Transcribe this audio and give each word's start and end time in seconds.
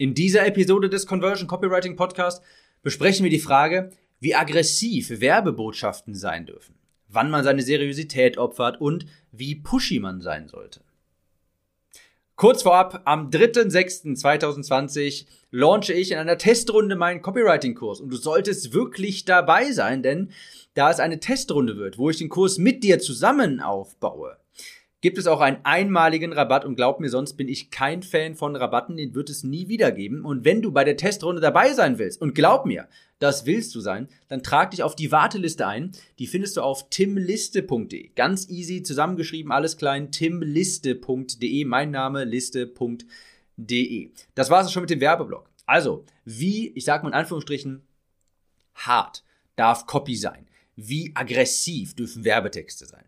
In 0.00 0.14
dieser 0.14 0.46
Episode 0.46 0.88
des 0.88 1.06
Conversion 1.06 1.46
Copywriting 1.46 1.94
Podcast 1.94 2.42
besprechen 2.80 3.22
wir 3.22 3.28
die 3.30 3.38
Frage, 3.38 3.90
wie 4.18 4.34
aggressiv 4.34 5.20
Werbebotschaften 5.20 6.14
sein 6.14 6.46
dürfen, 6.46 6.74
wann 7.08 7.30
man 7.30 7.44
seine 7.44 7.60
Seriosität 7.60 8.38
opfert 8.38 8.80
und 8.80 9.04
wie 9.30 9.56
pushy 9.56 10.00
man 10.00 10.22
sein 10.22 10.48
sollte. 10.48 10.80
Kurz 12.34 12.62
vorab, 12.62 13.02
am 13.04 13.28
3.6.2020 13.28 15.26
launche 15.50 15.92
ich 15.92 16.12
in 16.12 16.16
einer 16.16 16.38
Testrunde 16.38 16.96
meinen 16.96 17.20
Copywriting-Kurs 17.20 18.00
und 18.00 18.08
du 18.08 18.16
solltest 18.16 18.72
wirklich 18.72 19.26
dabei 19.26 19.70
sein, 19.70 20.02
denn 20.02 20.30
da 20.72 20.90
es 20.90 20.98
eine 20.98 21.20
Testrunde 21.20 21.76
wird, 21.76 21.98
wo 21.98 22.08
ich 22.08 22.16
den 22.16 22.30
Kurs 22.30 22.56
mit 22.56 22.84
dir 22.84 23.00
zusammen 23.00 23.60
aufbaue, 23.60 24.38
gibt 25.00 25.18
es 25.18 25.26
auch 25.26 25.40
einen 25.40 25.58
einmaligen 25.64 26.32
Rabatt 26.32 26.64
und 26.64 26.76
glaub 26.76 27.00
mir, 27.00 27.08
sonst 27.08 27.34
bin 27.34 27.48
ich 27.48 27.70
kein 27.70 28.02
Fan 28.02 28.34
von 28.34 28.54
Rabatten, 28.56 28.96
den 28.96 29.14
wird 29.14 29.30
es 29.30 29.44
nie 29.44 29.68
wieder 29.68 29.92
geben. 29.92 30.24
Und 30.24 30.44
wenn 30.44 30.62
du 30.62 30.72
bei 30.72 30.84
der 30.84 30.96
Testrunde 30.96 31.40
dabei 31.40 31.72
sein 31.72 31.98
willst, 31.98 32.20
und 32.20 32.34
glaub 32.34 32.66
mir, 32.66 32.88
das 33.18 33.46
willst 33.46 33.74
du 33.74 33.80
sein, 33.80 34.08
dann 34.28 34.42
trag 34.42 34.70
dich 34.70 34.82
auf 34.82 34.94
die 34.96 35.12
Warteliste 35.12 35.66
ein. 35.66 35.92
Die 36.18 36.26
findest 36.26 36.56
du 36.56 36.62
auf 36.62 36.90
timliste.de. 36.90 38.10
Ganz 38.14 38.48
easy, 38.48 38.82
zusammengeschrieben, 38.82 39.52
alles 39.52 39.76
klein, 39.76 40.10
timliste.de, 40.10 41.64
mein 41.64 41.90
Name, 41.90 42.24
liste.de. 42.24 44.10
Das 44.34 44.50
war 44.50 44.64
es 44.64 44.72
schon 44.72 44.82
mit 44.82 44.90
dem 44.90 45.00
Werbeblock. 45.00 45.50
Also, 45.66 46.04
wie, 46.24 46.68
ich 46.70 46.84
sag 46.84 47.02
mal 47.02 47.10
in 47.10 47.14
Anführungsstrichen, 47.14 47.82
hart 48.74 49.22
darf 49.56 49.86
Copy 49.86 50.16
sein? 50.16 50.46
Wie 50.76 51.12
aggressiv 51.14 51.94
dürfen 51.94 52.24
Werbetexte 52.24 52.86
sein? 52.86 53.04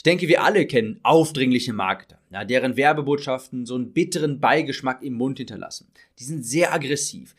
Ich 0.00 0.04
denke, 0.04 0.28
wir 0.28 0.42
alle 0.42 0.66
kennen 0.66 0.98
aufdringliche 1.02 1.74
Marketer, 1.74 2.18
ja, 2.30 2.46
deren 2.46 2.78
Werbebotschaften 2.78 3.66
so 3.66 3.74
einen 3.74 3.92
bitteren 3.92 4.40
Beigeschmack 4.40 5.02
im 5.02 5.12
Mund 5.12 5.36
hinterlassen. 5.36 5.88
Die 6.18 6.24
sind 6.24 6.42
sehr 6.42 6.72
aggressiv, 6.72 7.36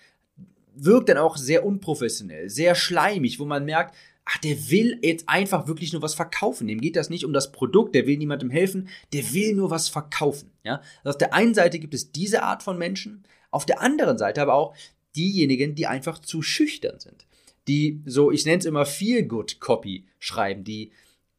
wirkt 0.75 1.09
dann 1.09 1.17
auch 1.17 1.38
sehr 1.38 1.66
unprofessionell, 1.66 2.52
sehr 2.52 2.75
schleimig, 2.75 3.39
wo 3.39 3.45
man 3.45 3.66
merkt, 3.66 3.95
ach, 4.25 4.38
der 4.38 4.69
will 4.69 4.99
jetzt 5.02 5.27
einfach 5.27 5.66
wirklich 5.66 5.91
nur 5.91 6.03
was 6.03 6.13
verkaufen. 6.13 6.67
Dem 6.67 6.81
geht 6.81 6.97
das 6.97 7.09
nicht 7.09 7.25
um 7.25 7.33
das 7.33 7.52
Produkt, 7.52 7.95
der 7.95 8.05
will 8.05 8.17
niemandem 8.17 8.52
helfen, 8.52 8.89
der 9.11 9.33
will 9.33 9.55
nur 9.55 9.71
was 9.71 9.89
verkaufen. 9.89 10.52
Ja? 10.64 10.83
Also 11.03 11.16
auf 11.16 11.17
der 11.17 11.33
einen 11.33 11.55
Seite 11.55 11.80
gibt 11.80 11.95
es 11.95 12.11
diese 12.11 12.43
Art 12.43 12.61
von 12.61 12.77
Menschen, 12.77 13.23
auf 13.49 13.66
der 13.66 13.81
anderen 13.81 14.19
Seite 14.19 14.39
aber 14.39 14.53
auch 14.53 14.75
diejenigen, 15.16 15.73
die 15.73 15.88
einfach 15.88 16.19
zu 16.19 16.43
schüchtern 16.43 16.99
sind. 16.99 17.25
Die 17.67 18.03
so, 18.05 18.30
ich 18.30 18.45
nenne 18.45 18.59
es 18.59 18.66
immer 18.66 18.86
Feel 18.86 19.23
Good 19.23 19.59
Copy 19.59 20.05
schreiben, 20.19 20.64
die 20.64 20.91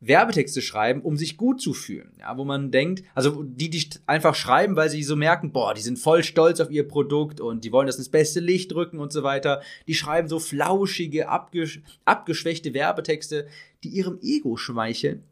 Werbetexte 0.05 0.61
schreiben, 0.63 1.01
um 1.01 1.17
sich 1.17 1.37
gut 1.37 1.61
zu 1.61 1.73
fühlen. 1.73 2.13
Ja, 2.19 2.37
wo 2.37 2.45
man 2.45 2.73
denkt, 2.73 3.05
also 3.15 3.45
die, 3.45 3.71
die 3.71 3.89
einfach 4.07 4.35
schreiben, 4.35 4.75
weil 4.75 4.91
sie 4.91 5.05
so 5.05 5.15
merken, 5.15 5.53
boah, 5.53 5.75
die 5.75 5.81
sind 5.81 5.99
voll 5.99 6.25
stolz 6.25 6.59
auf 6.59 6.71
ihr 6.71 6.87
Produkt 6.87 7.41
und 7.41 7.65
die 7.65 7.71
wollen 7.71 7.87
das 7.87 7.99
ins 7.99 8.09
beste 8.09 8.41
Licht 8.41 8.73
drücken 8.73 8.99
und 8.99 9.13
so 9.13 9.23
weiter. 9.23 9.63
Die 9.87 9.95
schreiben 9.95 10.29
so 10.29 10.41
flauschige, 10.41 11.29
abgesch 11.29 11.81
abgeschwächte 12.05 12.75
Werbetexte, 12.75 13.47
die 13.85 13.91
ihrem 13.91 14.19
Ego 14.21 14.57
schmeicheln, 14.57 15.23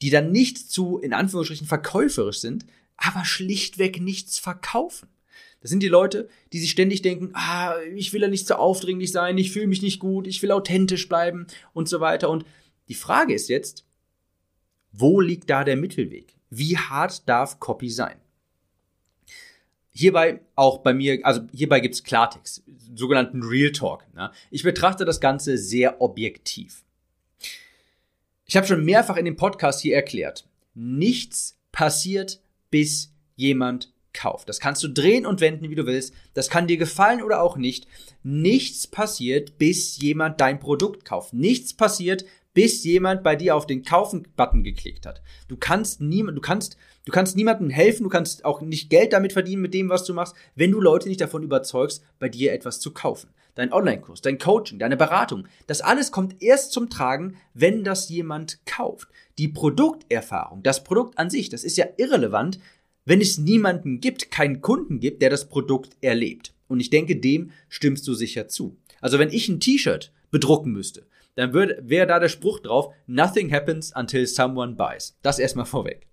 die 0.00 0.10
dann 0.10 0.32
nicht 0.32 0.58
zu, 0.70 0.98
in 0.98 1.12
Anführungsstrichen, 1.12 1.66
verkäuferisch 1.66 2.38
sind, 2.38 2.64
aber 2.96 3.26
schlichtweg 3.26 4.00
nichts 4.00 4.38
verkaufen. 4.38 5.08
Das 5.60 5.70
sind 5.70 5.82
die 5.82 5.88
Leute, 5.88 6.28
die 6.52 6.58
sich 6.58 6.70
ständig 6.70 7.02
denken, 7.02 7.30
ah, 7.34 7.74
ich 7.94 8.12
will 8.12 8.22
ja 8.22 8.28
nicht 8.28 8.46
zu 8.46 8.58
aufdringlich 8.58 9.12
sein, 9.12 9.38
ich 9.38 9.50
fühle 9.50 9.66
mich 9.66 9.82
nicht 9.82 9.98
gut, 9.98 10.26
ich 10.26 10.42
will 10.42 10.52
authentisch 10.52 11.08
bleiben 11.08 11.46
und 11.72 11.88
so 11.88 12.00
weiter 12.00 12.30
und 12.30 12.44
die 12.88 12.94
Frage 12.94 13.34
ist 13.34 13.48
jetzt, 13.48 13.84
wo 14.92 15.20
liegt 15.20 15.50
da 15.50 15.64
der 15.64 15.76
Mittelweg? 15.76 16.36
Wie 16.50 16.76
hart 16.76 17.28
darf 17.28 17.58
Copy 17.58 17.90
sein? 17.90 18.16
Hierbei 19.90 20.40
auch 20.56 20.78
bei 20.78 20.92
mir, 20.92 21.20
also 21.22 21.42
hierbei 21.52 21.80
gibt's 21.80 22.02
Klartext, 22.02 22.64
sogenannten 22.94 23.42
Real 23.42 23.70
Talk. 23.70 24.04
Ne? 24.14 24.30
Ich 24.50 24.64
betrachte 24.64 25.04
das 25.04 25.20
Ganze 25.20 25.56
sehr 25.56 26.00
objektiv. 26.00 26.84
Ich 28.44 28.56
habe 28.56 28.66
schon 28.66 28.84
mehrfach 28.84 29.16
in 29.16 29.24
dem 29.24 29.36
Podcast 29.36 29.80
hier 29.80 29.94
erklärt, 29.94 30.46
nichts 30.74 31.58
passiert, 31.72 32.40
bis 32.70 33.12
jemand 33.36 33.92
kauft. 34.12 34.48
Das 34.48 34.60
kannst 34.60 34.82
du 34.82 34.88
drehen 34.88 35.26
und 35.26 35.40
wenden, 35.40 35.70
wie 35.70 35.74
du 35.74 35.86
willst. 35.86 36.14
Das 36.34 36.48
kann 36.48 36.66
dir 36.66 36.76
gefallen 36.76 37.22
oder 37.22 37.42
auch 37.42 37.56
nicht. 37.56 37.86
Nichts 38.22 38.86
passiert, 38.86 39.58
bis 39.58 39.98
jemand 39.98 40.40
dein 40.40 40.60
Produkt 40.60 41.04
kauft. 41.04 41.34
Nichts 41.34 41.74
passiert, 41.74 42.24
bis 42.54 42.84
jemand 42.84 43.22
bei 43.22 43.36
dir 43.36 43.56
auf 43.56 43.66
den 43.66 43.82
Kaufen-Button 43.82 44.62
geklickt 44.62 45.04
hat. 45.04 45.20
Du 45.48 45.56
kannst 45.56 46.00
niemand, 46.00 46.38
du 46.38 46.40
kannst, 46.40 46.76
du 47.04 47.12
kannst 47.12 47.36
niemandem 47.36 47.68
helfen, 47.68 48.04
du 48.04 48.08
kannst 48.08 48.44
auch 48.44 48.60
nicht 48.62 48.88
Geld 48.88 49.12
damit 49.12 49.32
verdienen 49.32 49.62
mit 49.62 49.74
dem, 49.74 49.88
was 49.88 50.04
du 50.04 50.14
machst, 50.14 50.34
wenn 50.54 50.70
du 50.70 50.80
Leute 50.80 51.08
nicht 51.08 51.20
davon 51.20 51.42
überzeugst, 51.42 52.02
bei 52.18 52.28
dir 52.28 52.52
etwas 52.52 52.80
zu 52.80 52.92
kaufen. 52.92 53.30
Dein 53.56 53.72
Online-Kurs, 53.72 54.20
dein 54.20 54.38
Coaching, 54.38 54.78
deine 54.78 54.96
Beratung, 54.96 55.46
das 55.66 55.80
alles 55.80 56.10
kommt 56.10 56.42
erst 56.42 56.72
zum 56.72 56.90
Tragen, 56.90 57.36
wenn 57.52 57.84
das 57.84 58.08
jemand 58.08 58.64
kauft. 58.66 59.08
Die 59.38 59.48
Produkterfahrung, 59.48 60.62
das 60.62 60.82
Produkt 60.82 61.18
an 61.18 61.30
sich, 61.30 61.50
das 61.50 61.64
ist 61.64 61.76
ja 61.76 61.86
irrelevant, 61.96 62.58
wenn 63.04 63.20
es 63.20 63.38
niemanden 63.38 64.00
gibt, 64.00 64.30
keinen 64.30 64.60
Kunden 64.60 64.98
gibt, 64.98 65.22
der 65.22 65.30
das 65.30 65.48
Produkt 65.48 65.96
erlebt. 66.00 66.54
Und 66.68 66.80
ich 66.80 66.90
denke, 66.90 67.16
dem 67.16 67.50
stimmst 67.68 68.08
du 68.08 68.14
sicher 68.14 68.48
zu. 68.48 68.76
Also 69.00 69.18
wenn 69.18 69.30
ich 69.30 69.48
ein 69.48 69.60
T-Shirt 69.60 70.12
bedrucken 70.30 70.72
müsste, 70.72 71.06
dann 71.34 71.52
wäre 71.52 72.06
da 72.06 72.18
der 72.18 72.28
Spruch 72.28 72.60
drauf, 72.60 72.94
nothing 73.06 73.52
happens 73.52 73.92
until 73.94 74.26
someone 74.26 74.74
buys. 74.74 75.18
Das 75.22 75.38
erstmal 75.38 75.66
vorweg. 75.66 76.06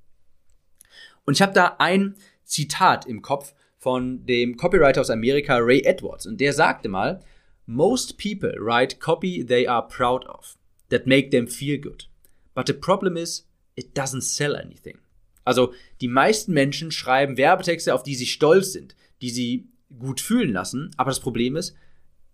Und 1.26 1.36
ich 1.36 1.42
habe 1.42 1.54
da 1.54 1.76
ein 1.80 2.16
Zitat 2.44 3.06
im 3.06 3.22
Kopf 3.22 3.54
von 3.78 4.26
dem 4.26 4.58
Copywriter 4.58 5.02
aus 5.02 5.10
Amerika, 5.10 5.58
Ray 5.58 5.82
Edwards. 5.84 6.26
Und 6.26 6.42
der 6.42 6.54
sagte 6.54 6.90
mal, 6.90 7.22
Most 7.66 8.18
people 8.18 8.54
write 8.60 8.98
copy 8.98 9.46
they 9.46 9.68
are 9.68 9.88
proud 9.88 10.26
of, 10.28 10.58
that 10.90 11.08
make 11.08 11.30
them 11.30 11.48
feel 11.48 11.80
good. 11.80 12.10
But 12.54 12.68
the 12.68 12.74
problem 12.74 13.16
is, 13.16 13.48
it 13.76 13.98
doesn't 13.98 14.22
sell 14.22 14.56
anything. 14.56 14.98
Also 15.46 15.74
die 16.02 16.08
meisten 16.08 16.54
Menschen 16.54 16.92
schreiben 16.92 17.38
Werbetexte, 17.38 17.94
auf 17.94 18.04
die 18.04 18.16
sie 18.16 18.26
stolz 18.26 18.74
sind, 18.74 18.96
die 19.22 19.30
sie 19.30 19.70
gut 19.98 20.22
fühlen 20.22 20.52
lassen, 20.52 20.92
aber 20.98 21.12
das 21.12 21.20
Problem 21.20 21.56
ist, 21.56 21.76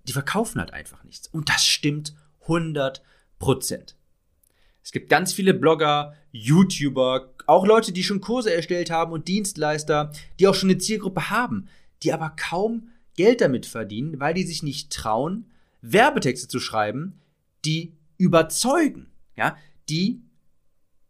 die 0.07 0.13
verkaufen 0.13 0.59
halt 0.59 0.73
einfach 0.73 1.03
nichts. 1.03 1.27
Und 1.27 1.49
das 1.49 1.65
stimmt 1.65 2.15
100 2.47 3.03
Prozent. 3.39 3.95
Es 4.83 4.91
gibt 4.91 5.09
ganz 5.09 5.33
viele 5.33 5.53
Blogger, 5.53 6.15
YouTuber, 6.31 7.33
auch 7.45 7.65
Leute, 7.65 7.91
die 7.91 8.03
schon 8.03 8.21
Kurse 8.21 8.53
erstellt 8.53 8.89
haben 8.89 9.11
und 9.11 9.27
Dienstleister, 9.27 10.11
die 10.39 10.47
auch 10.47 10.55
schon 10.55 10.69
eine 10.69 10.79
Zielgruppe 10.79 11.29
haben, 11.29 11.67
die 12.03 12.13
aber 12.13 12.29
kaum 12.29 12.89
Geld 13.15 13.41
damit 13.41 13.65
verdienen, 13.65 14.19
weil 14.19 14.33
die 14.33 14.43
sich 14.43 14.63
nicht 14.63 14.91
trauen, 14.91 15.51
Werbetexte 15.81 16.47
zu 16.47 16.59
schreiben, 16.59 17.19
die 17.65 17.93
überzeugen, 18.17 19.07
ja, 19.35 19.57
die, 19.89 20.21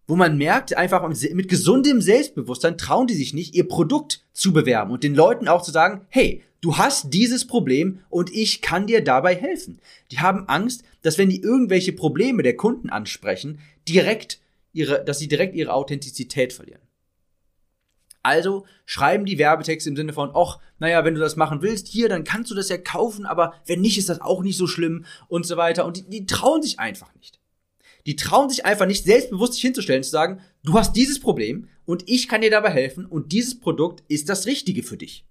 wo 0.07 0.15
man 0.15 0.37
merkt, 0.37 0.75
einfach 0.75 1.07
mit 1.33 1.49
gesundem 1.49 2.01
Selbstbewusstsein 2.01 2.77
trauen 2.77 3.07
die 3.07 3.13
sich 3.13 3.33
nicht, 3.33 3.53
ihr 3.53 3.67
Produkt 3.67 4.25
zu 4.33 4.53
bewerben 4.53 4.91
und 4.91 5.03
den 5.03 5.15
Leuten 5.15 5.47
auch 5.47 5.61
zu 5.61 5.71
sagen, 5.71 6.05
hey, 6.09 6.43
Du 6.61 6.77
hast 6.77 7.13
dieses 7.13 7.45
Problem 7.45 7.99
und 8.09 8.33
ich 8.33 8.61
kann 8.61 8.87
dir 8.87 9.03
dabei 9.03 9.35
helfen. 9.35 9.79
Die 10.11 10.19
haben 10.19 10.47
Angst, 10.47 10.83
dass 11.03 11.17
wenn 11.17 11.29
die 11.29 11.41
irgendwelche 11.41 11.93
Probleme 11.93 12.41
der 12.41 12.55
Kunden 12.55 12.89
ansprechen, 12.89 13.59
direkt 13.87 14.41
ihre, 14.73 15.03
dass 15.05 15.19
sie 15.19 15.27
direkt 15.27 15.55
ihre 15.55 15.71
Authentizität 15.73 16.53
verlieren. 16.53 16.81
Also 18.23 18.65
schreiben 18.85 19.25
die 19.25 19.37
Werbetexte 19.37 19.89
im 19.89 19.95
Sinne 19.95 20.13
von, 20.13 20.31
ach, 20.35 20.59
naja, 20.79 21.05
wenn 21.05 21.13
du 21.13 21.21
das 21.21 21.37
machen 21.37 21.61
willst, 21.61 21.87
hier, 21.87 22.09
dann 22.09 22.23
kannst 22.23 22.51
du 22.51 22.55
das 22.55 22.69
ja 22.69 22.77
kaufen, 22.77 23.25
aber 23.25 23.53
wenn 23.65 23.79
nicht, 23.79 23.97
ist 23.97 24.09
das 24.09 24.19
auch 24.19 24.41
nicht 24.41 24.57
so 24.57 24.67
schlimm 24.67 25.05
und 25.29 25.45
so 25.45 25.55
weiter. 25.55 25.85
Und 25.85 25.97
die, 25.97 26.09
die 26.09 26.25
trauen 26.25 26.61
sich 26.61 26.79
einfach 26.79 27.13
nicht. 27.15 27.39
Die 28.07 28.15
trauen 28.15 28.49
sich 28.49 28.65
einfach 28.65 28.87
nicht, 28.87 29.03
selbstbewusst 29.03 29.53
sich 29.53 29.61
hinzustellen, 29.61 30.01
zu 30.01 30.09
sagen, 30.09 30.39
du 30.63 30.73
hast 30.73 30.93
dieses 30.95 31.19
Problem 31.19 31.67
und 31.85 32.09
ich 32.09 32.27
kann 32.27 32.41
dir 32.41 32.49
dabei 32.49 32.69
helfen 32.69 33.05
und 33.05 33.33
dieses 33.33 33.59
Produkt 33.59 34.03
ist 34.07 34.29
das 34.29 34.47
Richtige 34.47 34.81
für 34.81 34.97
dich. 34.97 35.25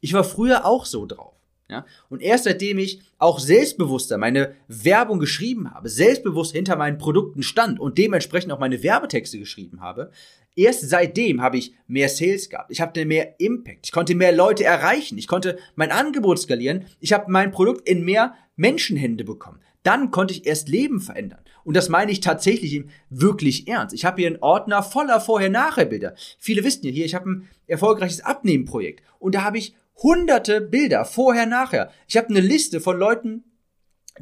Ich 0.00 0.12
war 0.12 0.24
früher 0.24 0.64
auch 0.64 0.84
so 0.84 1.06
drauf. 1.06 1.34
Ja? 1.70 1.86
Und 2.08 2.20
erst 2.20 2.44
seitdem 2.44 2.78
ich 2.78 3.00
auch 3.18 3.38
selbstbewusster 3.38 4.18
meine 4.18 4.54
Werbung 4.66 5.20
geschrieben 5.20 5.72
habe, 5.72 5.88
selbstbewusst 5.88 6.52
hinter 6.52 6.76
meinen 6.76 6.98
Produkten 6.98 7.42
stand 7.42 7.78
und 7.78 7.96
dementsprechend 7.98 8.52
auch 8.52 8.58
meine 8.58 8.82
Werbetexte 8.82 9.38
geschrieben 9.38 9.80
habe, 9.80 10.10
erst 10.56 10.88
seitdem 10.88 11.42
habe 11.42 11.58
ich 11.58 11.74
mehr 11.86 12.08
Sales 12.08 12.48
gehabt. 12.48 12.72
Ich 12.72 12.80
hatte 12.80 13.04
mehr 13.04 13.38
Impact. 13.38 13.86
Ich 13.86 13.92
konnte 13.92 14.14
mehr 14.14 14.32
Leute 14.32 14.64
erreichen. 14.64 15.18
Ich 15.18 15.28
konnte 15.28 15.58
mein 15.76 15.92
Angebot 15.92 16.40
skalieren. 16.40 16.86
Ich 17.00 17.12
habe 17.12 17.30
mein 17.30 17.52
Produkt 17.52 17.88
in 17.88 18.04
mehr 18.04 18.34
Menschenhände 18.56 19.24
bekommen. 19.24 19.60
Dann 19.84 20.10
konnte 20.10 20.34
ich 20.34 20.46
erst 20.46 20.68
Leben 20.68 21.00
verändern. 21.00 21.40
Und 21.68 21.74
das 21.74 21.90
meine 21.90 22.10
ich 22.10 22.20
tatsächlich 22.20 22.82
wirklich 23.10 23.68
ernst. 23.68 23.94
Ich 23.94 24.06
habe 24.06 24.22
hier 24.22 24.28
einen 24.28 24.40
Ordner 24.40 24.82
voller 24.82 25.20
Vorher-Nachher-Bilder. 25.20 26.14
Viele 26.38 26.64
wissen 26.64 26.86
ja 26.86 26.90
hier, 26.90 27.04
ich 27.04 27.14
habe 27.14 27.28
ein 27.28 27.48
erfolgreiches 27.66 28.22
Abnehmenprojekt. 28.22 29.02
Und 29.18 29.34
da 29.34 29.44
habe 29.44 29.58
ich 29.58 29.74
hunderte 30.02 30.62
Bilder, 30.62 31.04
vorher, 31.04 31.44
nachher. 31.44 31.90
Ich 32.06 32.16
habe 32.16 32.30
eine 32.30 32.40
Liste 32.40 32.80
von 32.80 32.98
Leuten, 32.98 33.44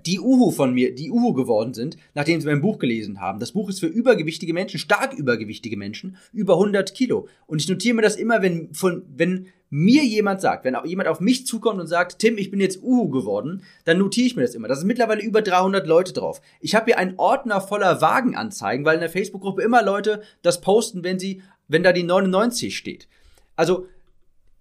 die 0.04 0.20
Uhu 0.20 0.50
von 0.50 0.74
mir, 0.74 0.94
die 0.94 1.10
Uhu 1.10 1.32
geworden 1.32 1.74
sind, 1.74 1.96
nachdem 2.14 2.40
sie 2.40 2.46
mein 2.46 2.60
Buch 2.60 2.78
gelesen 2.78 3.20
haben. 3.20 3.38
Das 3.40 3.52
Buch 3.52 3.68
ist 3.68 3.80
für 3.80 3.86
übergewichtige 3.86 4.52
Menschen, 4.52 4.78
stark 4.78 5.14
übergewichtige 5.14 5.76
Menschen, 5.76 6.16
über 6.32 6.54
100 6.54 6.94
Kilo. 6.94 7.28
Und 7.46 7.60
ich 7.60 7.68
notiere 7.68 7.94
mir 7.94 8.02
das 8.02 8.16
immer, 8.16 8.42
wenn, 8.42 8.72
von, 8.74 9.02
wenn 9.14 9.46
mir 9.70 10.04
jemand 10.04 10.40
sagt, 10.40 10.64
wenn 10.64 10.76
auch 10.76 10.86
jemand 10.86 11.08
auf 11.08 11.20
mich 11.20 11.46
zukommt 11.46 11.80
und 11.80 11.86
sagt, 11.86 12.18
Tim, 12.18 12.38
ich 12.38 12.50
bin 12.50 12.60
jetzt 12.60 12.82
Uhu 12.82 13.08
geworden, 13.08 13.62
dann 13.84 13.98
notiere 13.98 14.26
ich 14.26 14.36
mir 14.36 14.42
das 14.42 14.54
immer. 14.54 14.68
Da 14.68 14.76
sind 14.76 14.86
mittlerweile 14.86 15.22
über 15.22 15.42
300 15.42 15.86
Leute 15.86 16.12
drauf. 16.12 16.40
Ich 16.60 16.74
habe 16.74 16.86
hier 16.86 16.98
einen 16.98 17.18
Ordner 17.18 17.60
voller 17.60 18.00
Wagenanzeigen, 18.00 18.84
weil 18.84 18.94
in 18.94 19.00
der 19.00 19.10
Facebook-Gruppe 19.10 19.62
immer 19.62 19.82
Leute 19.82 20.22
das 20.42 20.60
posten, 20.60 21.02
wenn 21.02 21.18
sie, 21.18 21.42
wenn 21.68 21.82
da 21.82 21.92
die 21.92 22.04
99 22.04 22.76
steht. 22.76 23.08
Also, 23.56 23.86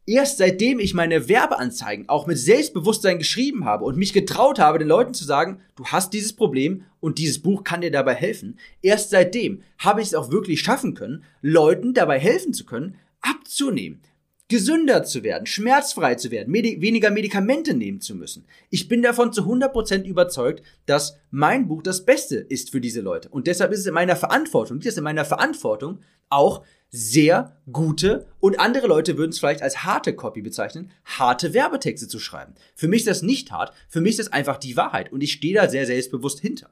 erst 0.05 0.37
seitdem 0.37 0.79
ich 0.79 0.93
meine 0.93 1.27
Werbeanzeigen 1.27 2.09
auch 2.09 2.27
mit 2.27 2.37
Selbstbewusstsein 2.37 3.17
geschrieben 3.17 3.65
habe 3.65 3.85
und 3.85 3.97
mich 3.97 4.13
getraut 4.13 4.59
habe, 4.59 4.79
den 4.79 4.87
Leuten 4.87 5.13
zu 5.13 5.25
sagen, 5.25 5.61
du 5.75 5.85
hast 5.85 6.13
dieses 6.13 6.33
Problem 6.33 6.83
und 6.99 7.17
dieses 7.17 7.41
Buch 7.41 7.63
kann 7.63 7.81
dir 7.81 7.91
dabei 7.91 8.13
helfen, 8.13 8.59
erst 8.81 9.09
seitdem 9.09 9.61
habe 9.77 10.01
ich 10.01 10.07
es 10.07 10.15
auch 10.15 10.31
wirklich 10.31 10.61
schaffen 10.61 10.93
können, 10.93 11.23
Leuten 11.41 11.93
dabei 11.93 12.19
helfen 12.19 12.53
zu 12.53 12.65
können, 12.65 12.95
abzunehmen, 13.21 14.01
gesünder 14.47 15.03
zu 15.03 15.23
werden, 15.23 15.47
schmerzfrei 15.47 16.15
zu 16.15 16.29
werden, 16.29 16.51
medi 16.51 16.79
weniger 16.81 17.09
Medikamente 17.09 17.73
nehmen 17.73 17.99
zu 17.99 18.13
müssen. 18.13 18.45
Ich 18.69 18.87
bin 18.87 19.01
davon 19.01 19.33
zu 19.33 19.41
100% 19.41 20.03
überzeugt, 20.03 20.63
dass 20.85 21.17
mein 21.31 21.67
Buch 21.67 21.81
das 21.81 22.05
Beste 22.05 22.35
ist 22.35 22.69
für 22.69 22.79
diese 22.79 23.01
Leute. 23.01 23.29
Und 23.29 23.47
deshalb 23.47 23.71
ist 23.71 23.79
es 23.79 23.87
in 23.87 23.95
meiner 23.95 24.15
Verantwortung, 24.15 24.77
liegt 24.77 24.87
es 24.87 24.97
in 24.97 25.03
meiner 25.03 25.25
Verantwortung, 25.25 25.99
auch 26.29 26.63
sehr 26.89 27.57
gute 27.71 28.27
und 28.39 28.59
andere 28.59 28.87
Leute 28.87 29.17
würden 29.17 29.31
es 29.31 29.39
vielleicht 29.39 29.61
als 29.61 29.83
harte 29.83 30.15
Copy 30.15 30.41
bezeichnen, 30.41 30.91
harte 31.03 31.53
Werbetexte 31.53 32.07
zu 32.07 32.19
schreiben. 32.19 32.55
Für 32.75 32.87
mich 32.87 33.01
ist 33.01 33.07
das 33.07 33.21
nicht 33.21 33.51
hart, 33.51 33.73
für 33.89 34.01
mich 34.01 34.11
ist 34.11 34.19
das 34.19 34.33
einfach 34.33 34.57
die 34.57 34.77
Wahrheit 34.77 35.11
und 35.11 35.21
ich 35.21 35.33
stehe 35.33 35.55
da 35.55 35.67
sehr 35.67 35.85
selbstbewusst 35.85 36.39
hinter. 36.39 36.69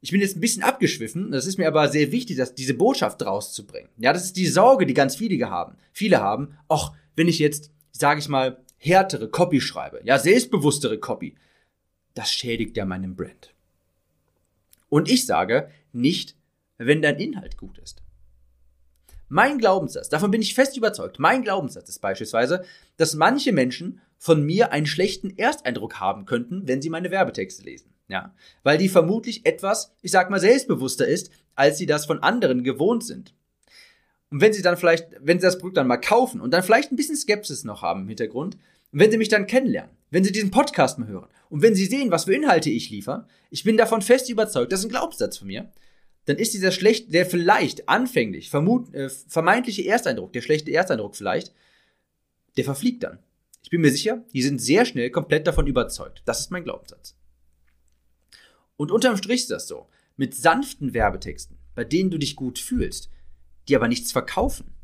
Ich 0.00 0.10
bin 0.10 0.20
jetzt 0.20 0.36
ein 0.36 0.40
bisschen 0.40 0.62
abgeschwiffen, 0.62 1.30
das 1.30 1.46
ist 1.46 1.56
mir 1.56 1.66
aber 1.66 1.88
sehr 1.88 2.12
wichtig, 2.12 2.36
dass 2.36 2.54
diese 2.54 2.74
Botschaft 2.74 3.24
rauszubringen. 3.24 3.88
Ja, 3.96 4.12
das 4.12 4.24
ist 4.24 4.36
die 4.36 4.46
Sorge, 4.46 4.84
die 4.84 4.94
ganz 4.94 5.16
viele 5.16 5.48
haben. 5.48 5.76
Viele 5.92 6.20
haben, 6.20 6.58
ach, 6.68 6.92
wenn 7.16 7.28
ich 7.28 7.38
jetzt, 7.38 7.70
sage 7.92 8.20
ich 8.20 8.28
mal, 8.28 8.62
härtere 8.76 9.28
Copy 9.28 9.60
schreibe, 9.60 10.02
ja, 10.04 10.18
selbstbewusstere 10.18 10.98
Copy, 10.98 11.36
das 12.12 12.30
schädigt 12.30 12.76
ja 12.76 12.84
meinen 12.84 13.16
Brand. 13.16 13.54
Und 14.88 15.10
ich 15.10 15.26
sage, 15.26 15.70
nicht, 15.92 16.36
wenn 16.78 17.02
dein 17.02 17.18
Inhalt 17.18 17.56
gut 17.56 17.78
ist. 17.78 18.03
Mein 19.34 19.58
Glaubenssatz, 19.58 20.08
davon 20.08 20.30
bin 20.30 20.42
ich 20.42 20.54
fest 20.54 20.76
überzeugt, 20.76 21.18
mein 21.18 21.42
Glaubenssatz 21.42 21.88
ist 21.88 21.98
beispielsweise, 21.98 22.64
dass 22.98 23.16
manche 23.16 23.50
Menschen 23.50 24.00
von 24.16 24.46
mir 24.46 24.70
einen 24.70 24.86
schlechten 24.86 25.36
Ersteindruck 25.36 25.98
haben 25.98 26.24
könnten, 26.24 26.68
wenn 26.68 26.80
sie 26.80 26.88
meine 26.88 27.10
Werbetexte 27.10 27.64
lesen. 27.64 27.92
Ja, 28.06 28.32
weil 28.62 28.78
die 28.78 28.88
vermutlich 28.88 29.44
etwas, 29.44 29.92
ich 30.02 30.12
sag 30.12 30.30
mal, 30.30 30.38
selbstbewusster 30.38 31.08
ist, 31.08 31.32
als 31.56 31.78
sie 31.78 31.86
das 31.86 32.06
von 32.06 32.22
anderen 32.22 32.62
gewohnt 32.62 33.02
sind. 33.02 33.34
Und 34.30 34.40
wenn 34.40 34.52
sie 34.52 34.62
dann 34.62 34.76
vielleicht, 34.76 35.08
wenn 35.18 35.40
sie 35.40 35.46
das 35.46 35.58
Produkt 35.58 35.78
dann 35.78 35.88
mal 35.88 35.96
kaufen 35.96 36.40
und 36.40 36.52
dann 36.52 36.62
vielleicht 36.62 36.92
ein 36.92 36.96
bisschen 36.96 37.16
Skepsis 37.16 37.64
noch 37.64 37.82
haben 37.82 38.02
im 38.02 38.08
Hintergrund, 38.08 38.54
und 38.92 39.00
wenn 39.00 39.10
sie 39.10 39.18
mich 39.18 39.30
dann 39.30 39.48
kennenlernen, 39.48 39.96
wenn 40.12 40.22
sie 40.22 40.30
diesen 40.30 40.52
Podcast 40.52 41.00
mal 41.00 41.08
hören 41.08 41.28
und 41.50 41.60
wenn 41.60 41.74
sie 41.74 41.86
sehen, 41.86 42.12
was 42.12 42.26
für 42.26 42.34
Inhalte 42.36 42.70
ich 42.70 42.88
liefere, 42.88 43.26
ich 43.50 43.64
bin 43.64 43.76
davon 43.76 44.00
fest 44.00 44.30
überzeugt, 44.30 44.70
das 44.70 44.78
ist 44.78 44.86
ein 44.86 44.90
Glaubenssatz 44.90 45.38
von 45.38 45.48
mir, 45.48 45.72
dann 46.26 46.36
ist 46.36 46.54
dieser 46.54 46.72
schlecht, 46.72 47.12
der 47.12 47.26
vielleicht 47.26 47.88
anfänglich, 47.88 48.50
vermut, 48.50 48.92
äh, 48.94 49.08
vermeintliche 49.08 49.86
Ersteindruck, 49.86 50.32
der 50.32 50.42
schlechte 50.42 50.72
Ersteindruck 50.72 51.16
vielleicht, 51.16 51.52
der 52.56 52.64
verfliegt 52.64 53.02
dann. 53.02 53.18
Ich 53.62 53.70
bin 53.70 53.80
mir 53.80 53.90
sicher, 53.90 54.24
die 54.32 54.42
sind 54.42 54.60
sehr 54.60 54.84
schnell 54.84 55.10
komplett 55.10 55.46
davon 55.46 55.66
überzeugt. 55.66 56.22
Das 56.24 56.40
ist 56.40 56.50
mein 56.50 56.64
Glaubenssatz. 56.64 57.16
Und 58.76 58.90
unterm 58.90 59.16
Strich 59.16 59.42
ist 59.42 59.50
das 59.50 59.68
so. 59.68 59.88
Mit 60.16 60.34
sanften 60.34 60.94
Werbetexten, 60.94 61.58
bei 61.74 61.84
denen 61.84 62.10
du 62.10 62.18
dich 62.18 62.36
gut 62.36 62.58
fühlst, 62.58 63.10
die 63.68 63.76
aber 63.76 63.88
nichts 63.88 64.12
verkaufen, 64.12 64.74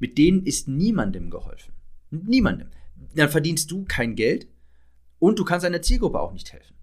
mit 0.00 0.18
denen 0.18 0.44
ist 0.44 0.68
niemandem 0.68 1.30
geholfen. 1.30 1.72
Niemandem. 2.10 2.70
Dann 3.14 3.28
verdienst 3.28 3.70
du 3.70 3.84
kein 3.84 4.16
Geld 4.16 4.48
und 5.18 5.38
du 5.38 5.44
kannst 5.44 5.64
deiner 5.64 5.82
Zielgruppe 5.82 6.20
auch 6.20 6.32
nicht 6.32 6.52
helfen. 6.52 6.73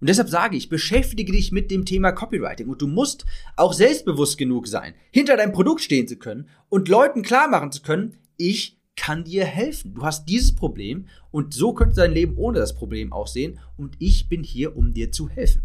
Und 0.00 0.08
deshalb 0.08 0.28
sage 0.28 0.56
ich, 0.56 0.68
beschäftige 0.68 1.32
dich 1.32 1.50
mit 1.50 1.70
dem 1.70 1.84
Thema 1.84 2.12
Copywriting 2.12 2.68
und 2.68 2.80
du 2.80 2.86
musst 2.86 3.26
auch 3.56 3.72
selbstbewusst 3.72 4.38
genug 4.38 4.68
sein, 4.68 4.94
hinter 5.10 5.36
deinem 5.36 5.52
Produkt 5.52 5.80
stehen 5.80 6.06
zu 6.06 6.16
können 6.16 6.48
und 6.68 6.88
Leuten 6.88 7.22
klar 7.22 7.48
machen 7.48 7.72
zu 7.72 7.82
können, 7.82 8.16
ich 8.36 8.78
kann 8.94 9.24
dir 9.24 9.44
helfen. 9.44 9.94
Du 9.94 10.02
hast 10.02 10.26
dieses 10.26 10.54
Problem 10.54 11.06
und 11.30 11.54
so 11.54 11.72
könnte 11.72 11.96
dein 11.96 12.12
Leben 12.12 12.36
ohne 12.36 12.58
das 12.58 12.74
Problem 12.74 13.12
aussehen 13.12 13.58
und 13.76 13.96
ich 13.98 14.28
bin 14.28 14.42
hier, 14.42 14.76
um 14.76 14.92
dir 14.92 15.10
zu 15.12 15.28
helfen. 15.28 15.62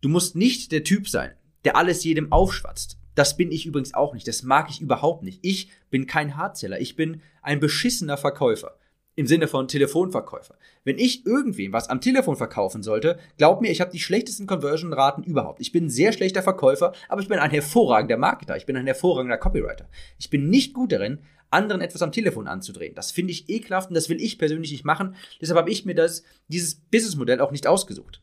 Du 0.00 0.08
musst 0.08 0.36
nicht 0.36 0.72
der 0.72 0.84
Typ 0.84 1.08
sein, 1.08 1.32
der 1.64 1.76
alles 1.76 2.04
jedem 2.04 2.32
aufschwatzt. 2.32 2.98
Das 3.14 3.36
bin 3.36 3.50
ich 3.50 3.64
übrigens 3.64 3.94
auch 3.94 4.12
nicht. 4.12 4.28
Das 4.28 4.42
mag 4.42 4.68
ich 4.70 4.80
überhaupt 4.80 5.22
nicht. 5.22 5.38
Ich 5.42 5.70
bin 5.90 6.06
kein 6.06 6.36
Hardseller. 6.36 6.80
Ich 6.80 6.96
bin 6.96 7.22
ein 7.42 7.60
beschissener 7.60 8.18
Verkäufer 8.18 8.76
im 9.16 9.26
Sinne 9.26 9.48
von 9.48 9.66
Telefonverkäufer. 9.66 10.56
Wenn 10.84 10.98
ich 10.98 11.26
irgendwem 11.26 11.72
was 11.72 11.88
am 11.88 12.00
Telefon 12.00 12.36
verkaufen 12.36 12.82
sollte, 12.82 13.18
glaub 13.38 13.62
mir, 13.62 13.70
ich 13.70 13.80
habe 13.80 13.90
die 13.90 13.98
schlechtesten 13.98 14.46
Conversion-Raten 14.46 15.24
überhaupt. 15.24 15.60
Ich 15.60 15.72
bin 15.72 15.86
ein 15.86 15.90
sehr 15.90 16.12
schlechter 16.12 16.42
Verkäufer, 16.42 16.92
aber 17.08 17.22
ich 17.22 17.28
bin 17.28 17.38
ein 17.38 17.50
hervorragender 17.50 18.18
Marketer. 18.18 18.56
Ich 18.56 18.66
bin 18.66 18.76
ein 18.76 18.86
hervorragender 18.86 19.38
Copywriter. 19.38 19.88
Ich 20.18 20.30
bin 20.30 20.50
nicht 20.50 20.74
gut 20.74 20.92
darin, 20.92 21.20
anderen 21.50 21.80
etwas 21.80 22.02
am 22.02 22.12
Telefon 22.12 22.46
anzudrehen. 22.46 22.94
Das 22.94 23.10
finde 23.10 23.32
ich 23.32 23.48
ekelhaft 23.48 23.88
und 23.88 23.94
das 23.94 24.08
will 24.10 24.20
ich 24.20 24.38
persönlich 24.38 24.70
nicht 24.70 24.84
machen. 24.84 25.16
Deshalb 25.40 25.58
habe 25.58 25.70
ich 25.70 25.86
mir 25.86 25.94
das, 25.94 26.22
dieses 26.48 26.74
Businessmodell 26.74 27.40
auch 27.40 27.52
nicht 27.52 27.66
ausgesucht. 27.66 28.20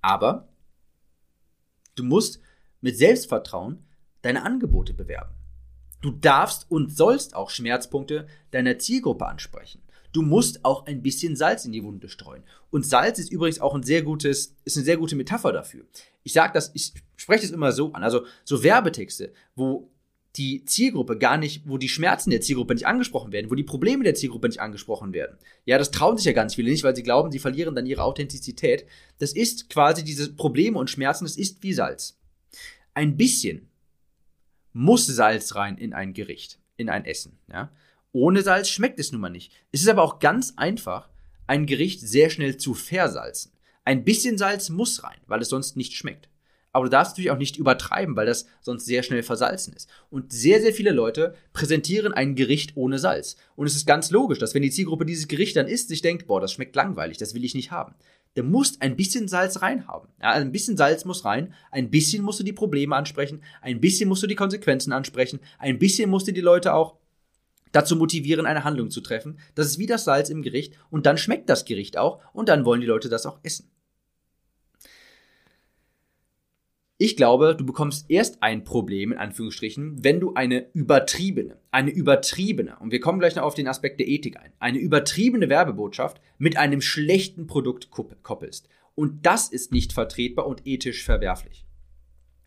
Aber 0.00 0.48
du 1.96 2.02
musst 2.02 2.40
mit 2.80 2.96
Selbstvertrauen 2.96 3.84
deine 4.22 4.42
Angebote 4.42 4.94
bewerben. 4.94 5.34
Du 6.02 6.10
darfst 6.10 6.66
und 6.68 6.94
sollst 6.94 7.34
auch 7.34 7.48
Schmerzpunkte 7.48 8.26
deiner 8.50 8.78
Zielgruppe 8.78 9.26
ansprechen. 9.26 9.80
Du 10.12 10.20
musst 10.20 10.64
auch 10.64 10.84
ein 10.86 11.00
bisschen 11.00 11.36
Salz 11.36 11.64
in 11.64 11.72
die 11.72 11.82
Wunde 11.82 12.08
streuen. 12.08 12.42
Und 12.70 12.84
Salz 12.84 13.18
ist 13.18 13.32
übrigens 13.32 13.60
auch 13.60 13.74
ein 13.74 13.82
sehr 13.82 14.02
gutes, 14.02 14.54
ist 14.64 14.76
eine 14.76 14.84
sehr 14.84 14.98
gute 14.98 15.16
Metapher 15.16 15.52
dafür. 15.52 15.84
Ich 16.22 16.34
sage 16.34 16.52
das, 16.52 16.70
ich 16.74 16.92
spreche 17.16 17.46
es 17.46 17.50
immer 17.50 17.72
so 17.72 17.92
an. 17.92 18.02
Also 18.02 18.26
so 18.44 18.62
Werbetexte, 18.62 19.32
wo 19.54 19.90
die 20.36 20.64
Zielgruppe 20.64 21.18
gar 21.18 21.36
nicht, 21.36 21.62
wo 21.66 21.78
die 21.78 21.88
Schmerzen 21.88 22.30
der 22.30 22.40
Zielgruppe 22.40 22.74
nicht 22.74 22.86
angesprochen 22.86 23.32
werden, 23.32 23.50
wo 23.50 23.54
die 23.54 23.62
Probleme 23.62 24.04
der 24.04 24.14
Zielgruppe 24.14 24.48
nicht 24.48 24.60
angesprochen 24.60 25.12
werden. 25.12 25.38
Ja, 25.66 25.78
das 25.78 25.90
trauen 25.90 26.16
sich 26.16 26.26
ja 26.26 26.32
ganz 26.32 26.54
viele 26.54 26.70
nicht, 26.70 26.84
weil 26.84 26.96
sie 26.96 27.02
glauben, 27.02 27.30
sie 27.30 27.38
verlieren 27.38 27.74
dann 27.74 27.86
ihre 27.86 28.02
Authentizität. 28.02 28.86
Das 29.18 29.32
ist 29.32 29.68
quasi 29.70 30.04
diese 30.04 30.32
Probleme 30.32 30.78
und 30.78 30.90
Schmerzen, 30.90 31.24
das 31.24 31.36
ist 31.36 31.62
wie 31.62 31.74
Salz. 31.74 32.18
Ein 32.94 33.16
bisschen 33.16 33.68
muss 34.72 35.06
Salz 35.06 35.54
rein 35.54 35.76
in 35.76 35.92
ein 35.92 36.14
Gericht, 36.14 36.58
in 36.76 36.88
ein 36.88 37.04
Essen. 37.04 37.38
Ja? 37.50 37.70
Ohne 38.12 38.42
Salz 38.42 38.68
schmeckt 38.68 38.98
es 38.98 39.12
nun 39.12 39.20
mal 39.20 39.30
nicht. 39.30 39.52
Es 39.70 39.80
ist 39.80 39.88
aber 39.88 40.02
auch 40.02 40.18
ganz 40.18 40.54
einfach, 40.56 41.08
ein 41.46 41.66
Gericht 41.66 42.00
sehr 42.00 42.30
schnell 42.30 42.56
zu 42.56 42.74
versalzen. 42.74 43.52
Ein 43.84 44.04
bisschen 44.04 44.38
Salz 44.38 44.68
muss 44.68 45.02
rein, 45.02 45.18
weil 45.26 45.42
es 45.42 45.48
sonst 45.48 45.76
nicht 45.76 45.94
schmeckt. 45.94 46.28
Aber 46.74 46.84
du 46.86 46.90
darfst 46.90 47.12
natürlich 47.12 47.30
auch 47.30 47.38
nicht 47.38 47.58
übertreiben, 47.58 48.16
weil 48.16 48.24
das 48.24 48.46
sonst 48.62 48.86
sehr 48.86 49.02
schnell 49.02 49.22
versalzen 49.22 49.74
ist. 49.74 49.90
Und 50.08 50.32
sehr, 50.32 50.62
sehr 50.62 50.72
viele 50.72 50.92
Leute 50.92 51.34
präsentieren 51.52 52.14
ein 52.14 52.34
Gericht 52.34 52.76
ohne 52.76 52.98
Salz. 52.98 53.36
Und 53.56 53.66
es 53.66 53.76
ist 53.76 53.86
ganz 53.86 54.10
logisch, 54.10 54.38
dass 54.38 54.54
wenn 54.54 54.62
die 54.62 54.70
Zielgruppe 54.70 55.04
dieses 55.04 55.28
Gericht 55.28 55.56
dann 55.56 55.68
isst, 55.68 55.88
sich 55.88 56.00
denkt, 56.00 56.26
boah, 56.26 56.40
das 56.40 56.52
schmeckt 56.52 56.74
langweilig, 56.74 57.18
das 57.18 57.34
will 57.34 57.44
ich 57.44 57.54
nicht 57.54 57.70
haben 57.70 57.94
der 58.36 58.44
muss 58.44 58.80
ein 58.80 58.96
bisschen 58.96 59.28
Salz 59.28 59.62
reinhaben. 59.62 60.08
Ja, 60.20 60.30
also 60.30 60.46
ein 60.46 60.52
bisschen 60.52 60.76
Salz 60.76 61.04
muss 61.04 61.24
rein, 61.24 61.52
ein 61.70 61.90
bisschen 61.90 62.22
musst 62.22 62.40
du 62.40 62.44
die 62.44 62.52
Probleme 62.52 62.96
ansprechen, 62.96 63.42
ein 63.60 63.80
bisschen 63.80 64.08
musst 64.08 64.22
du 64.22 64.26
die 64.26 64.34
Konsequenzen 64.34 64.92
ansprechen, 64.92 65.40
ein 65.58 65.78
bisschen 65.78 66.10
musst 66.10 66.28
du 66.28 66.32
die 66.32 66.40
Leute 66.40 66.74
auch 66.74 66.96
dazu 67.72 67.96
motivieren, 67.96 68.46
eine 68.46 68.64
Handlung 68.64 68.90
zu 68.90 69.00
treffen. 69.00 69.38
Das 69.54 69.66
ist 69.66 69.78
wie 69.78 69.86
das 69.86 70.04
Salz 70.04 70.28
im 70.28 70.42
Gericht 70.42 70.74
und 70.90 71.06
dann 71.06 71.18
schmeckt 71.18 71.48
das 71.48 71.64
Gericht 71.64 71.98
auch 71.98 72.20
und 72.32 72.48
dann 72.48 72.64
wollen 72.64 72.80
die 72.80 72.86
Leute 72.86 73.08
das 73.08 73.26
auch 73.26 73.38
essen. 73.42 73.71
Ich 77.04 77.16
glaube, 77.16 77.56
du 77.56 77.66
bekommst 77.66 78.08
erst 78.10 78.44
ein 78.44 78.62
Problem, 78.62 79.10
in 79.10 79.18
Anführungsstrichen, 79.18 80.04
wenn 80.04 80.20
du 80.20 80.34
eine 80.34 80.72
übertriebene, 80.72 81.58
eine 81.72 81.90
übertriebene, 81.90 82.76
und 82.78 82.92
wir 82.92 83.00
kommen 83.00 83.18
gleich 83.18 83.34
noch 83.34 83.42
auf 83.42 83.56
den 83.56 83.66
Aspekt 83.66 83.98
der 83.98 84.06
Ethik 84.06 84.38
ein, 84.38 84.52
eine 84.60 84.78
übertriebene 84.78 85.48
Werbebotschaft 85.48 86.20
mit 86.38 86.56
einem 86.56 86.80
schlechten 86.80 87.48
Produkt 87.48 87.90
koppelst. 87.90 88.68
Und 88.94 89.26
das 89.26 89.48
ist 89.48 89.72
nicht 89.72 89.92
vertretbar 89.92 90.46
und 90.46 90.64
ethisch 90.64 91.02
verwerflich. 91.02 91.66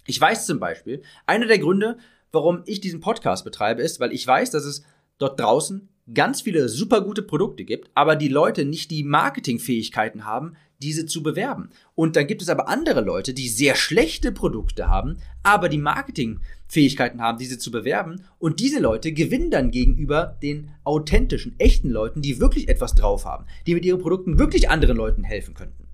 Ich 0.07 0.21
weiß 0.21 0.45
zum 0.45 0.61
Beispiel, 0.61 1.01
einer 1.25 1.47
der 1.47 1.59
Gründe, 1.59 1.97
warum 2.31 2.63
ich 2.65 2.79
diesen 2.79 3.01
Podcast 3.01 3.43
betreibe, 3.43 3.81
ist, 3.81 3.99
weil 3.99 4.13
ich 4.13 4.25
weiß, 4.25 4.51
dass 4.51 4.63
es 4.63 4.85
dort 5.17 5.37
draußen 5.37 5.89
ganz 6.13 6.41
viele 6.41 6.69
super 6.69 7.01
gute 7.01 7.23
Produkte 7.23 7.65
gibt, 7.65 7.91
aber 7.93 8.15
die 8.15 8.29
Leute 8.29 8.63
nicht 8.63 8.89
die 8.89 9.03
Marketingfähigkeiten 9.03 10.23
haben, 10.23 10.55
diese 10.81 11.05
zu 11.05 11.23
bewerben. 11.23 11.69
Und 11.95 12.15
dann 12.15 12.27
gibt 12.27 12.41
es 12.41 12.49
aber 12.49 12.67
andere 12.67 13.01
Leute, 13.01 13.33
die 13.33 13.49
sehr 13.49 13.75
schlechte 13.75 14.31
Produkte 14.31 14.87
haben, 14.87 15.17
aber 15.43 15.69
die 15.69 15.77
Marketingfähigkeiten 15.77 17.21
haben, 17.21 17.37
diese 17.37 17.57
zu 17.57 17.71
bewerben. 17.71 18.23
Und 18.39 18.59
diese 18.59 18.79
Leute 18.79 19.11
gewinnen 19.11 19.51
dann 19.51 19.71
gegenüber 19.71 20.37
den 20.41 20.71
authentischen, 20.83 21.55
echten 21.59 21.89
Leuten, 21.89 22.21
die 22.21 22.39
wirklich 22.39 22.67
etwas 22.67 22.95
drauf 22.95 23.25
haben, 23.25 23.45
die 23.67 23.73
mit 23.73 23.85
ihren 23.85 24.01
Produkten 24.01 24.39
wirklich 24.39 24.69
anderen 24.69 24.97
Leuten 24.97 25.23
helfen 25.23 25.53
könnten. 25.53 25.87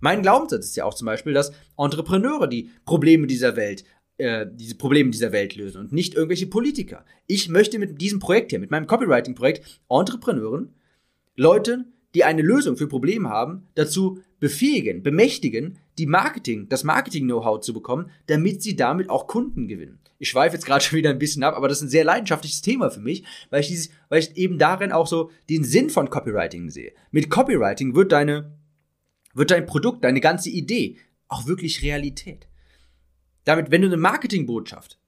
Mein 0.00 0.22
Glaubenssatz 0.22 0.66
ist 0.66 0.76
ja 0.76 0.84
auch 0.84 0.94
zum 0.94 1.06
Beispiel, 1.06 1.32
dass 1.32 1.52
Entrepreneure 1.78 2.46
die 2.46 2.70
Probleme 2.84 3.26
dieser 3.26 3.56
Welt 3.56 3.84
äh, 4.16 4.46
diese 4.48 4.76
Probleme 4.76 5.10
dieser 5.10 5.32
Welt 5.32 5.56
lösen 5.56 5.78
und 5.78 5.92
nicht 5.92 6.14
irgendwelche 6.14 6.46
Politiker. 6.46 7.04
Ich 7.26 7.48
möchte 7.48 7.80
mit 7.80 8.00
diesem 8.00 8.20
Projekt 8.20 8.52
hier, 8.52 8.60
mit 8.60 8.70
meinem 8.70 8.86
Copywriting-Projekt, 8.86 9.80
Entrepreneuren, 9.88 10.72
Leute, 11.34 11.84
die 12.14 12.24
eine 12.24 12.42
Lösung 12.42 12.76
für 12.76 12.86
Probleme 12.86 13.28
haben, 13.28 13.66
dazu 13.74 14.22
befähigen, 14.40 15.02
bemächtigen, 15.02 15.78
die 15.98 16.06
Marketing, 16.06 16.68
das 16.68 16.84
Marketing-Know-how 16.84 17.60
zu 17.60 17.72
bekommen, 17.72 18.10
damit 18.26 18.62
sie 18.62 18.76
damit 18.76 19.10
auch 19.10 19.26
Kunden 19.26 19.68
gewinnen. 19.68 19.98
Ich 20.18 20.28
schweife 20.28 20.54
jetzt 20.54 20.66
gerade 20.66 20.84
schon 20.84 20.98
wieder 20.98 21.10
ein 21.10 21.18
bisschen 21.18 21.42
ab, 21.42 21.56
aber 21.56 21.68
das 21.68 21.78
ist 21.78 21.84
ein 21.84 21.90
sehr 21.90 22.04
leidenschaftliches 22.04 22.62
Thema 22.62 22.90
für 22.90 23.00
mich, 23.00 23.24
weil 23.50 23.60
ich 23.60 23.68
dieses, 23.68 23.90
weil 24.08 24.20
ich 24.20 24.36
eben 24.36 24.58
darin 24.58 24.92
auch 24.92 25.06
so 25.06 25.30
den 25.48 25.64
Sinn 25.64 25.90
von 25.90 26.10
Copywriting 26.10 26.70
sehe. 26.70 26.92
Mit 27.10 27.30
Copywriting 27.30 27.94
wird 27.94 28.12
deine, 28.12 28.56
wird 29.34 29.50
dein 29.50 29.66
Produkt, 29.66 30.04
deine 30.04 30.20
ganze 30.20 30.50
Idee 30.50 30.98
auch 31.28 31.46
wirklich 31.46 31.82
Realität. 31.82 32.46
Damit, 33.44 33.70
wenn 33.70 33.82
du 33.82 33.88
eine 33.88 33.96
Marketingbotschaft 33.96 34.98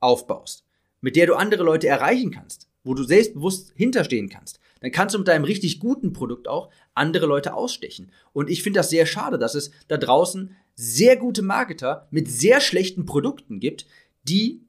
aufbaust, 0.00 0.64
mit 1.00 1.16
der 1.16 1.26
du 1.26 1.34
andere 1.34 1.62
Leute 1.62 1.88
erreichen 1.88 2.30
kannst, 2.30 2.68
wo 2.84 2.94
du 2.94 3.02
selbstbewusst 3.02 3.72
hinterstehen 3.76 4.28
kannst, 4.28 4.60
dann 4.86 4.92
kannst 4.92 5.16
du 5.16 5.18
mit 5.18 5.26
deinem 5.26 5.42
richtig 5.42 5.80
guten 5.80 6.12
Produkt 6.12 6.46
auch 6.46 6.70
andere 6.94 7.26
Leute 7.26 7.54
ausstechen. 7.54 8.12
Und 8.32 8.48
ich 8.48 8.62
finde 8.62 8.78
das 8.78 8.88
sehr 8.88 9.04
schade, 9.04 9.36
dass 9.36 9.56
es 9.56 9.72
da 9.88 9.96
draußen 9.96 10.54
sehr 10.76 11.16
gute 11.16 11.42
Marketer 11.42 12.06
mit 12.12 12.30
sehr 12.30 12.60
schlechten 12.60 13.04
Produkten 13.04 13.58
gibt, 13.58 13.86
die 14.22 14.60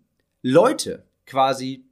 Leute 0.42 1.06
quasi, 1.28 1.86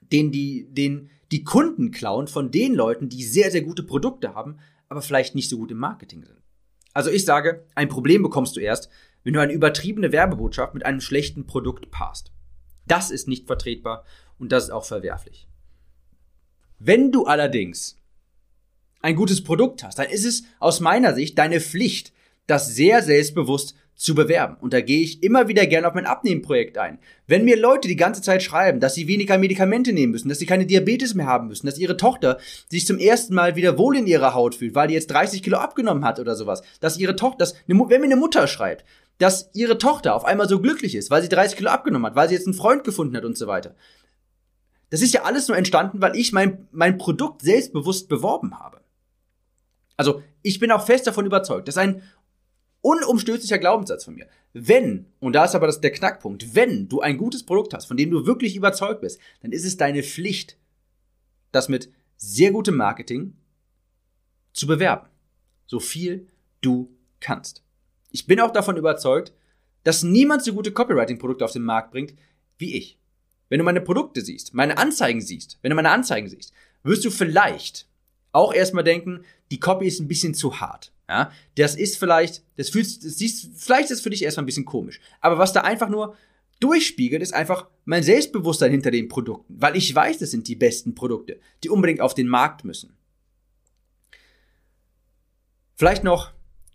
den 0.00 0.32
die, 0.32 0.66
den 0.70 1.10
die 1.30 1.44
Kunden 1.44 1.90
klauen 1.90 2.26
von 2.26 2.50
den 2.50 2.72
Leuten, 2.74 3.10
die 3.10 3.22
sehr, 3.22 3.50
sehr 3.50 3.60
gute 3.60 3.82
Produkte 3.82 4.34
haben, 4.34 4.56
aber 4.88 5.02
vielleicht 5.02 5.34
nicht 5.34 5.50
so 5.50 5.58
gut 5.58 5.72
im 5.72 5.78
Marketing 5.78 6.24
sind. 6.24 6.40
Also 6.94 7.10
ich 7.10 7.26
sage, 7.26 7.66
ein 7.74 7.90
Problem 7.90 8.22
bekommst 8.22 8.56
du 8.56 8.60
erst, 8.60 8.88
wenn 9.24 9.34
du 9.34 9.42
eine 9.42 9.52
übertriebene 9.52 10.10
Werbebotschaft 10.10 10.72
mit 10.72 10.86
einem 10.86 11.02
schlechten 11.02 11.44
Produkt 11.44 11.90
passt. 11.90 12.32
Das 12.86 13.10
ist 13.10 13.28
nicht 13.28 13.46
vertretbar 13.46 14.06
und 14.38 14.52
das 14.52 14.64
ist 14.64 14.70
auch 14.70 14.86
verwerflich. 14.86 15.48
Wenn 16.84 17.12
du 17.12 17.26
allerdings 17.26 17.96
ein 19.02 19.14
gutes 19.14 19.44
Produkt 19.44 19.84
hast, 19.84 20.00
dann 20.00 20.08
ist 20.08 20.24
es 20.24 20.42
aus 20.58 20.80
meiner 20.80 21.14
Sicht 21.14 21.38
deine 21.38 21.60
Pflicht, 21.60 22.12
das 22.48 22.74
sehr 22.74 23.02
selbstbewusst 23.02 23.76
zu 23.94 24.16
bewerben. 24.16 24.56
Und 24.60 24.72
da 24.72 24.80
gehe 24.80 25.00
ich 25.00 25.22
immer 25.22 25.46
wieder 25.46 25.64
gerne 25.68 25.86
auf 25.86 25.94
mein 25.94 26.06
Abnehmenprojekt 26.06 26.78
ein. 26.78 26.98
Wenn 27.28 27.44
mir 27.44 27.56
Leute 27.56 27.86
die 27.86 27.94
ganze 27.94 28.20
Zeit 28.20 28.42
schreiben, 28.42 28.80
dass 28.80 28.96
sie 28.96 29.06
weniger 29.06 29.38
Medikamente 29.38 29.92
nehmen 29.92 30.10
müssen, 30.10 30.28
dass 30.28 30.40
sie 30.40 30.46
keine 30.46 30.66
Diabetes 30.66 31.14
mehr 31.14 31.26
haben 31.26 31.46
müssen, 31.46 31.66
dass 31.66 31.78
ihre 31.78 31.96
Tochter 31.96 32.38
sich 32.68 32.84
zum 32.84 32.98
ersten 32.98 33.34
Mal 33.34 33.54
wieder 33.54 33.78
wohl 33.78 33.96
in 33.96 34.08
ihrer 34.08 34.34
Haut 34.34 34.56
fühlt, 34.56 34.74
weil 34.74 34.88
die 34.88 34.94
jetzt 34.94 35.12
30 35.12 35.40
Kilo 35.44 35.58
abgenommen 35.58 36.04
hat 36.04 36.18
oder 36.18 36.34
sowas, 36.34 36.62
dass 36.80 36.98
ihre 36.98 37.14
Tochter, 37.14 37.38
dass, 37.38 37.54
wenn 37.68 37.76
mir 37.76 38.02
eine 38.02 38.16
Mutter 38.16 38.48
schreibt, 38.48 38.84
dass 39.18 39.50
ihre 39.52 39.78
Tochter 39.78 40.16
auf 40.16 40.24
einmal 40.24 40.48
so 40.48 40.60
glücklich 40.60 40.96
ist, 40.96 41.12
weil 41.12 41.22
sie 41.22 41.28
30 41.28 41.58
Kilo 41.58 41.70
abgenommen 41.70 42.06
hat, 42.06 42.16
weil 42.16 42.28
sie 42.28 42.34
jetzt 42.34 42.48
einen 42.48 42.54
Freund 42.54 42.82
gefunden 42.82 43.16
hat 43.16 43.24
und 43.24 43.38
so 43.38 43.46
weiter. 43.46 43.76
Das 44.92 45.00
ist 45.00 45.14
ja 45.14 45.22
alles 45.22 45.48
nur 45.48 45.56
entstanden, 45.56 46.02
weil 46.02 46.14
ich 46.16 46.34
mein, 46.34 46.68
mein 46.70 46.98
Produkt 46.98 47.40
selbstbewusst 47.40 48.10
beworben 48.10 48.58
habe. 48.58 48.82
Also 49.96 50.22
ich 50.42 50.58
bin 50.58 50.70
auch 50.70 50.84
fest 50.84 51.06
davon 51.06 51.24
überzeugt, 51.24 51.66
das 51.66 51.76
ist 51.76 51.82
ein 51.82 52.02
unumstößlicher 52.82 53.56
Glaubenssatz 53.56 54.04
von 54.04 54.14
mir. 54.14 54.28
Wenn, 54.52 55.06
und 55.18 55.32
da 55.32 55.46
ist 55.46 55.54
aber 55.54 55.66
das 55.66 55.80
der 55.80 55.92
Knackpunkt, 55.92 56.54
wenn 56.54 56.90
du 56.90 57.00
ein 57.00 57.16
gutes 57.16 57.42
Produkt 57.42 57.72
hast, 57.72 57.86
von 57.86 57.96
dem 57.96 58.10
du 58.10 58.26
wirklich 58.26 58.54
überzeugt 58.54 59.00
bist, 59.00 59.18
dann 59.40 59.52
ist 59.52 59.64
es 59.64 59.78
deine 59.78 60.02
Pflicht, 60.02 60.58
das 61.52 61.70
mit 61.70 61.90
sehr 62.18 62.50
gutem 62.50 62.76
Marketing 62.76 63.34
zu 64.52 64.66
bewerben. 64.66 65.08
So 65.64 65.80
viel 65.80 66.28
du 66.60 66.94
kannst. 67.18 67.64
Ich 68.10 68.26
bin 68.26 68.40
auch 68.40 68.52
davon 68.52 68.76
überzeugt, 68.76 69.32
dass 69.84 70.02
niemand 70.02 70.44
so 70.44 70.52
gute 70.52 70.70
Copywriting-Produkte 70.70 71.46
auf 71.46 71.52
den 71.52 71.62
Markt 71.62 71.92
bringt 71.92 72.12
wie 72.58 72.76
ich. 72.76 72.98
Wenn 73.52 73.58
du 73.58 73.64
meine 73.66 73.82
Produkte 73.82 74.22
siehst, 74.22 74.54
meine 74.54 74.78
Anzeigen 74.78 75.20
siehst, 75.20 75.58
wenn 75.60 75.68
du 75.68 75.76
meine 75.76 75.90
Anzeigen 75.90 76.26
siehst, 76.26 76.54
wirst 76.84 77.04
du 77.04 77.10
vielleicht 77.10 77.86
auch 78.32 78.54
erstmal 78.54 78.82
denken, 78.82 79.26
die 79.50 79.60
Copy 79.60 79.86
ist 79.86 80.00
ein 80.00 80.08
bisschen 80.08 80.32
zu 80.32 80.58
hart. 80.58 80.90
Ja, 81.06 81.30
das 81.56 81.74
ist 81.74 81.98
vielleicht, 81.98 82.44
das 82.56 82.70
fühlst, 82.70 83.04
das 83.04 83.18
siehst, 83.18 83.50
vielleicht 83.56 83.90
ist 83.90 83.98
es 83.98 84.00
für 84.00 84.08
dich 84.08 84.24
erstmal 84.24 84.44
ein 84.44 84.46
bisschen 84.46 84.64
komisch. 84.64 85.00
Aber 85.20 85.36
was 85.36 85.52
da 85.52 85.60
einfach 85.60 85.90
nur 85.90 86.16
durchspiegelt, 86.60 87.20
ist 87.20 87.34
einfach 87.34 87.68
mein 87.84 88.02
Selbstbewusstsein 88.02 88.70
hinter 88.70 88.90
den 88.90 89.08
Produkten, 89.08 89.54
weil 89.58 89.76
ich 89.76 89.94
weiß, 89.94 90.16
das 90.16 90.30
sind 90.30 90.48
die 90.48 90.56
besten 90.56 90.94
Produkte, 90.94 91.38
die 91.62 91.68
unbedingt 91.68 92.00
auf 92.00 92.14
den 92.14 92.28
Markt 92.28 92.64
müssen. 92.64 92.96
Vielleicht 95.74 96.04
noch 96.04 96.32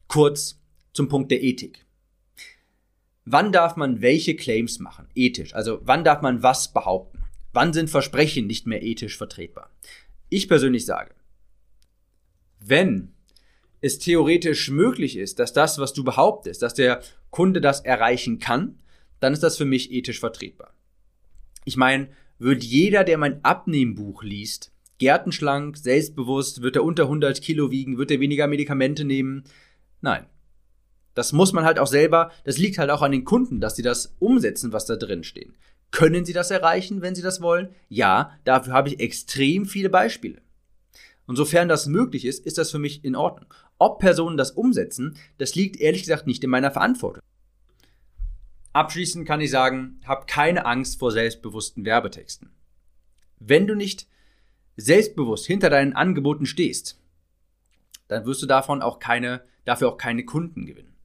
kurz 0.07 0.60
zum 0.93 1.10
Punkt 1.10 1.31
der 1.31 1.41
Ethik. 1.41 1.87
Wann 3.29 3.51
darf 3.51 3.75
man 3.75 4.00
welche 4.00 4.38
Claims 4.38 4.79
machen? 4.79 5.10
Ethisch. 5.13 5.53
Also 5.53 5.81
wann 5.84 6.05
darf 6.05 6.22
man 6.22 6.43
was 6.43 6.72
behaupten? 6.72 7.24
Wann 7.51 7.74
sind 7.74 7.89
Versprechen 7.89 8.48
nicht 8.48 8.67
mehr 8.67 8.81
ethisch 8.81 9.17
vertretbar? 9.17 9.69
Ich 10.29 10.48
persönlich 10.48 10.86
sage, 10.86 11.13
wenn 12.62 13.13
es 13.81 14.00
theoretisch 14.00 14.69
möglich 14.69 15.17
ist, 15.17 15.39
dass 15.39 15.51
das, 15.51 15.77
was 15.77 15.91
du 15.91 16.05
behauptest, 16.05 16.62
dass 16.62 16.74
der 16.74 17.01
Kunde 17.29 17.60
das 17.60 17.81
erreichen 17.81 18.39
kann, 18.39 18.79
dann 19.19 19.34
ist 19.34 19.43
das 19.43 19.57
für 19.57 19.65
mich 19.65 19.91
ethisch 19.91 20.22
vertretbar. 20.22 20.74
Ich 21.65 21.75
meine, 21.75 22.07
wird 22.39 22.63
jeder, 22.63 23.03
der 23.03 23.17
mein 23.17 23.43
Abnehmbuch 23.43 24.24
liest, 24.24 24.72
gärtenschlank, 25.00 25.75
selbstbewusst, 25.75 26.62
wird 26.62 26.77
er 26.77 26.84
unter 26.86 27.03
100 27.03 27.41
Kilo 27.41 27.72
wiegen, 27.72 27.98
wird 27.98 28.10
er 28.10 28.22
weniger 28.22 28.48
Medikamente 28.48 29.03
nehmen? 29.03 29.43
Nein. 30.00 30.27
Das 31.17 31.33
muss 31.33 31.51
man 31.51 31.65
halt 31.65 31.79
auch 31.79 31.88
selber, 31.88 32.31
das 32.43 32.59
liegt 32.59 32.77
halt 32.77 32.91
auch 32.91 33.01
an 33.01 33.12
den 33.12 33.25
Kunden, 33.25 33.59
dass 33.59 33.75
sie 33.75 33.81
das 33.81 34.13
umsetzen, 34.19 34.71
was 34.71 34.86
da 34.86 34.97
drin 34.97 35.24
steht. 35.24 35.51
Können 35.89 36.25
sie 36.25 36.33
das 36.33 36.51
erreichen, 36.51 37.01
wenn 37.01 37.15
sie 37.15 37.24
das 37.24 37.41
wollen? 37.41 37.69
Ja, 37.89 38.38
dafür 38.43 38.74
habe 38.74 38.89
ich 38.89 39.00
extrem 39.00 39.65
viele 39.65 39.89
Beispiele. 39.89 40.39
Und 41.25 41.36
sofern 41.36 41.69
das 41.69 41.88
möglich 41.88 42.24
ist, 42.24 42.45
ist 42.45 42.59
das 42.59 42.69
für 42.69 42.77
mich 42.77 43.03
in 43.03 43.15
Ordnung. 43.15 43.51
Ob 43.79 43.97
Personen 43.97 44.38
das 44.38 44.51
umsetzen, 44.51 45.17
das 45.39 45.55
liegt 45.55 45.77
ehrlich 45.77 46.01
gesagt 46.01 46.27
nicht 46.27 46.43
in 46.43 46.51
meiner 46.51 46.69
Verantwortung. 46.69 47.24
Abschließend 48.74 49.27
kann 49.27 49.41
ich 49.41 49.50
sagen, 49.50 50.00
hab 50.05 50.27
keine 50.27 50.67
Angst 50.67 51.00
vor 51.00 51.12
selbstbewussten 51.12 51.83
Werbetexten. 51.83 52.51
Wenn 53.39 53.65
du 53.65 53.74
nicht 53.74 54.05
selbstbewusst 54.75 55.47
hinter 55.47 55.71
deinen 55.71 55.93
Angeboten 55.93 56.45
stehst, 56.45 57.00
dann 58.07 58.27
wirst 58.27 58.43
du 58.43 58.45
davon 58.45 58.83
auch 58.83 59.00
keine, 59.00 59.41
dafür 59.65 59.89
auch 59.89 59.97
keine 59.97 60.24
Kunden 60.24 60.67
gewinnen 60.67 60.97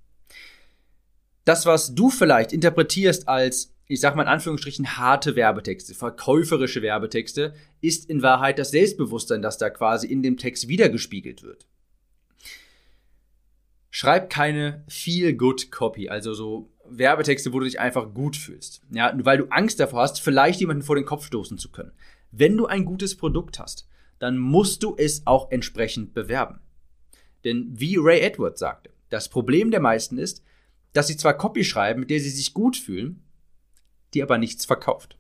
das, 1.44 1.66
was 1.66 1.94
du 1.94 2.10
vielleicht 2.10 2.52
interpretierst 2.52 3.28
als, 3.28 3.74
ich 3.86 4.00
sag 4.00 4.16
mal 4.16 4.22
in 4.22 4.28
Anführungsstrichen, 4.28 4.96
harte 4.96 5.36
Werbetexte, 5.36 5.94
verkäuferische 5.94 6.82
Werbetexte, 6.82 7.54
ist 7.80 8.08
in 8.08 8.22
Wahrheit 8.22 8.58
das 8.58 8.70
Selbstbewusstsein, 8.70 9.42
das 9.42 9.58
da 9.58 9.70
quasi 9.70 10.06
in 10.06 10.22
dem 10.22 10.36
Text 10.36 10.68
wiedergespiegelt 10.68 11.42
wird. 11.42 11.66
Schreib 13.90 14.30
keine 14.30 14.84
Feel-Good-Copy, 14.88 16.08
also 16.08 16.32
so 16.32 16.70
Werbetexte, 16.88 17.52
wo 17.52 17.58
du 17.60 17.66
dich 17.66 17.78
einfach 17.78 18.14
gut 18.14 18.36
fühlst. 18.36 18.80
Ja, 18.90 19.12
weil 19.22 19.38
du 19.38 19.46
Angst 19.50 19.80
davor 19.80 20.02
hast, 20.02 20.20
vielleicht 20.20 20.60
jemanden 20.60 20.82
vor 20.82 20.96
den 20.96 21.04
Kopf 21.04 21.26
stoßen 21.26 21.58
zu 21.58 21.70
können. 21.70 21.92
Wenn 22.30 22.56
du 22.56 22.66
ein 22.66 22.84
gutes 22.84 23.16
Produkt 23.16 23.58
hast, 23.58 23.86
dann 24.18 24.38
musst 24.38 24.82
du 24.82 24.94
es 24.96 25.26
auch 25.26 25.50
entsprechend 25.50 26.14
bewerben. 26.14 26.60
Denn 27.44 27.68
wie 27.72 27.96
Ray 27.98 28.20
Edwards 28.20 28.60
sagte, 28.60 28.90
das 29.10 29.28
Problem 29.28 29.70
der 29.70 29.80
meisten 29.80 30.16
ist, 30.16 30.42
dass 30.92 31.06
sie 31.06 31.16
zwar 31.16 31.34
Copy 31.34 31.64
schreiben, 31.64 32.00
mit 32.00 32.10
der 32.10 32.20
sie 32.20 32.30
sich 32.30 32.54
gut 32.54 32.76
fühlen, 32.76 33.22
die 34.14 34.22
aber 34.22 34.38
nichts 34.38 34.64
verkauft. 34.64 35.16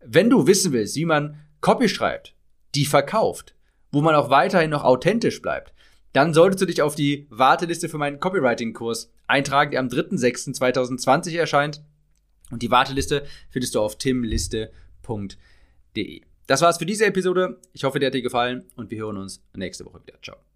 Wenn 0.00 0.30
du 0.30 0.46
wissen 0.46 0.72
willst, 0.72 0.96
wie 0.96 1.04
man 1.04 1.40
Copy 1.60 1.88
schreibt, 1.88 2.34
die 2.74 2.86
verkauft, 2.86 3.54
wo 3.92 4.00
man 4.00 4.14
auch 4.14 4.30
weiterhin 4.30 4.70
noch 4.70 4.84
authentisch 4.84 5.42
bleibt, 5.42 5.74
dann 6.12 6.34
solltest 6.34 6.62
du 6.62 6.66
dich 6.66 6.82
auf 6.82 6.94
die 6.94 7.26
Warteliste 7.30 7.88
für 7.88 7.98
meinen 7.98 8.18
Copywriting-Kurs 8.18 9.12
eintragen, 9.26 9.72
der 9.72 9.80
am 9.80 9.88
3.6.2020 9.88 11.36
erscheint. 11.38 11.82
Und 12.50 12.62
die 12.62 12.70
Warteliste 12.70 13.24
findest 13.48 13.74
du 13.74 13.80
auf 13.80 13.96
timliste.de. 13.96 14.72
Das 16.46 16.62
war's 16.62 16.78
für 16.78 16.86
diese 16.86 17.06
Episode. 17.06 17.60
Ich 17.72 17.84
hoffe, 17.84 18.00
dir 18.00 18.06
hat 18.06 18.14
dir 18.14 18.22
gefallen 18.22 18.64
und 18.74 18.90
wir 18.90 18.98
hören 18.98 19.18
uns 19.18 19.40
nächste 19.54 19.84
Woche 19.86 20.00
wieder. 20.04 20.18
Ciao. 20.20 20.49